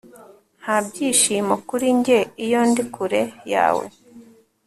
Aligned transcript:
nta 0.61 0.75
byishimo 0.85 1.53
kuri 1.67 1.87
njye 1.97 2.19
iyo 2.45 2.61
ndi 2.69 2.83
kure 2.93 3.21
yawe 3.53 3.85